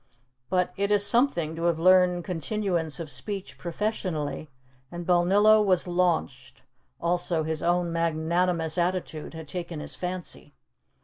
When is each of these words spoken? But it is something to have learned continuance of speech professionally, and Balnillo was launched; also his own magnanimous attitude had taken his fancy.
But 0.49 0.73
it 0.77 0.91
is 0.91 1.05
something 1.05 1.55
to 1.55 1.65
have 1.65 1.77
learned 1.77 2.23
continuance 2.23 2.99
of 2.99 3.07
speech 3.07 3.59
professionally, 3.59 4.49
and 4.91 5.05
Balnillo 5.05 5.63
was 5.63 5.85
launched; 5.85 6.63
also 6.99 7.43
his 7.43 7.61
own 7.61 7.91
magnanimous 7.93 8.79
attitude 8.79 9.35
had 9.35 9.47
taken 9.47 9.79
his 9.79 9.93
fancy. 9.93 10.55